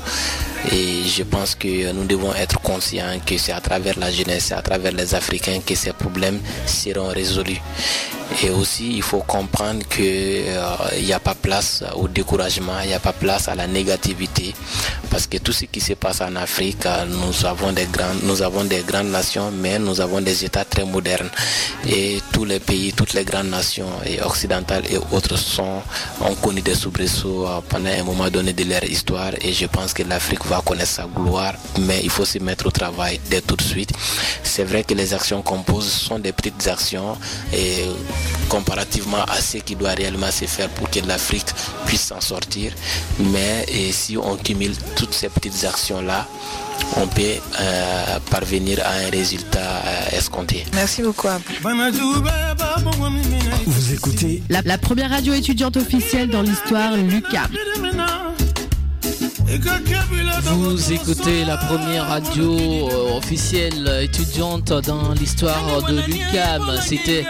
[0.71, 4.61] Et je pense que nous devons être conscients que c'est à travers la jeunesse, à
[4.61, 7.61] travers les Africains que ces problèmes seront résolus.
[8.43, 10.45] Et aussi, il faut comprendre qu'il
[11.03, 14.53] n'y a pas place au découragement, il n'y a pas place à la négativité.
[15.09, 18.41] Parce que tout ce qui se passe en Afrique, euh, nous avons des grandes, nous
[18.41, 21.29] avons des grandes nations, mais nous avons des États très modernes.
[21.87, 25.81] Et tous les pays, toutes les grandes nations et occidentales et autres sont,
[26.21, 29.31] ont connu des soubresauts euh, pendant un moment donné de leur histoire.
[29.41, 32.71] Et je pense que l'Afrique va connaître sa gloire, mais il faut se mettre au
[32.71, 33.91] travail dès tout de suite.
[34.43, 37.17] C'est vrai que les actions qu'on pose sont des petites actions
[37.51, 37.85] et
[38.49, 41.47] comparativement à ce qui doit réellement se faire pour que l'Afrique
[41.85, 42.73] puisse s'en sortir.
[43.19, 46.27] Mais et si on cumule toutes ces petites actions-là,
[46.97, 47.21] on peut
[47.59, 50.65] euh, parvenir à un résultat euh, escompté.
[50.73, 51.27] Merci beaucoup.
[53.67, 57.49] Vous écoutez La, la première radio étudiante officielle dans l'histoire, l'UCAM.
[60.43, 66.71] Vous écoutez la première radio euh, officielle étudiante dans l'histoire de l'UCAM.
[66.81, 67.25] C'était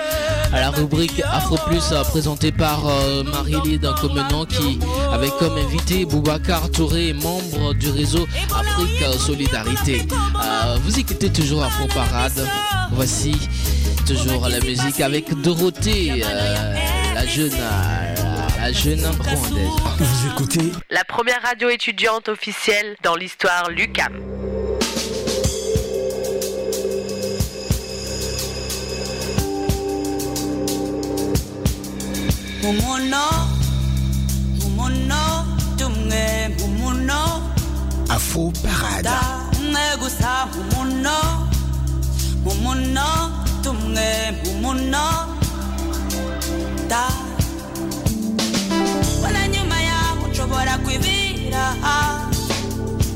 [0.51, 4.80] à la rubrique Afro Plus euh, présentée par euh, Marie-Lide Comenon qui
[5.13, 10.05] avait comme invité Boubacar Touré, membre du réseau Afrique Solidarité.
[10.84, 12.45] Vous écoutez toujours Afro Parade.
[12.91, 13.34] Voici
[14.05, 16.22] toujours la musique avec Dorothée,
[17.15, 17.53] la jeune.
[18.70, 19.67] La jeune rwandaise.
[19.97, 24.13] Vous écoutez La première radio étudiante officielle dans l'histoire Lucam.
[38.09, 39.07] Afro Parade.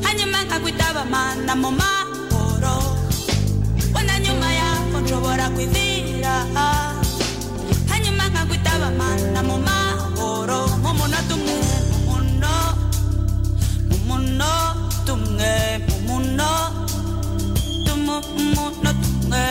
[0.05, 2.75] hanyuma nkakwitaba mana mu mahoro
[3.95, 6.33] wenda nyuma yako nshobora kwizira
[7.89, 11.55] hanyuma nkakwitaba mana mu mahoro nk'umuntu atumwe
[11.89, 12.55] mu muno
[13.89, 14.51] mu muno
[15.05, 15.51] tumwe
[16.05, 16.15] mu
[19.01, 19.45] tumwe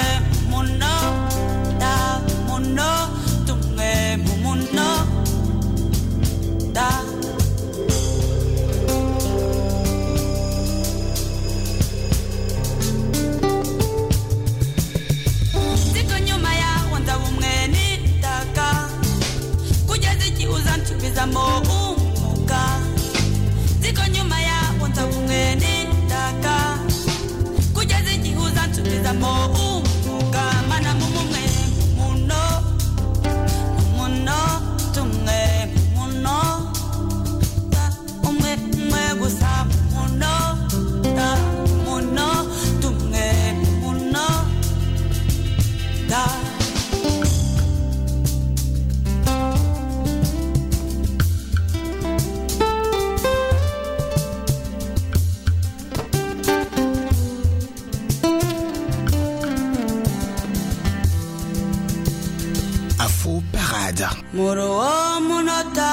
[64.34, 65.92] muri uwo munota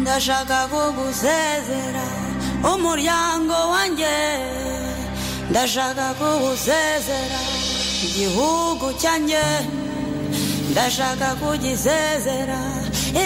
[0.00, 2.04] ndashaka kugusezera.
[2.74, 4.14] Umuryango wanjye
[5.50, 7.40] ndashaka kugusezera.
[8.06, 9.42] Igihugu cyanjye
[10.70, 12.60] ndashaka kugisezera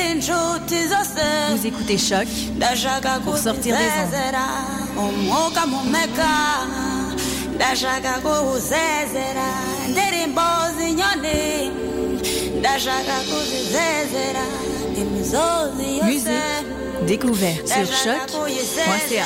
[0.01, 2.29] inshuti zose Vous écoutez Choc.
[2.57, 4.45] ndashaka kuzisezera
[5.05, 6.31] umwuka mpumeka
[7.55, 9.47] ndashaka kuwusezera
[9.87, 10.47] indirimbo
[10.77, 11.41] z'inyoni
[16.05, 19.25] Musique, découverte sur choc.ca.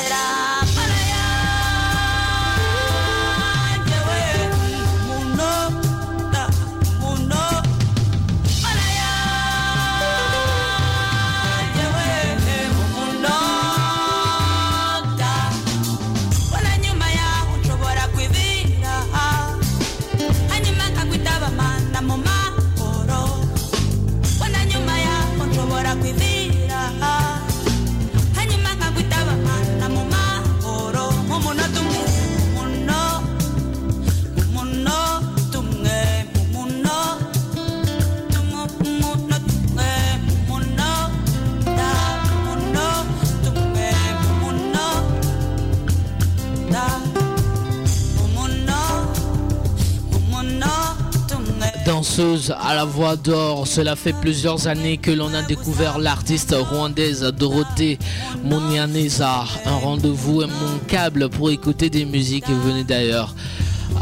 [52.58, 57.98] À la voix d'or, cela fait plusieurs années que l'on a découvert l'artiste rwandaise Dorothée
[58.44, 59.44] Munianeza.
[59.64, 63.34] Un rendez-vous immanquable pour écouter des musiques venues d'ailleurs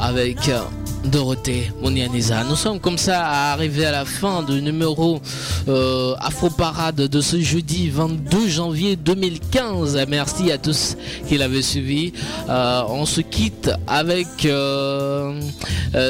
[0.00, 0.62] avec euh,
[1.10, 2.44] Dorothée Munianeza.
[2.44, 5.20] Nous sommes comme ça à arriver à la fin du numéro
[5.68, 9.98] euh, Afro Parade de ce jeudi 22 janvier 2015.
[10.08, 10.96] Merci à tous
[11.26, 12.12] qui l'avaient suivi.
[12.48, 15.40] Euh, on se quitte avec euh,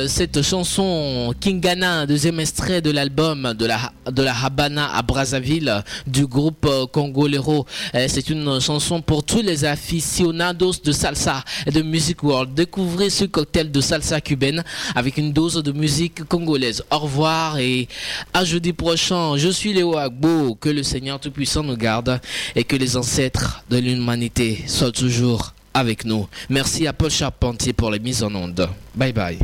[0.08, 6.26] cette chanson Kingana, deuxième extrait de l'album de la, de la Habana à Brazzaville du
[6.26, 7.66] groupe Congolero.
[7.94, 12.54] C'est une chanson pour tous les aficionados de salsa et de music world.
[12.54, 14.64] Découvrez ce cocktail de salsa cubaine
[14.94, 16.84] avec une dose de musique congolaise.
[16.90, 17.88] Au revoir et
[18.34, 19.36] à jeudi prochain.
[19.36, 20.54] Je suis Léo Agbo.
[20.54, 22.20] Que le Seigneur Tout-Puissant nous garde
[22.54, 26.28] et que les ancêtres de l'humanité soient toujours avec nous.
[26.48, 28.68] Merci à Paul Charpentier pour les mises en onde.
[28.94, 29.38] Bye bye.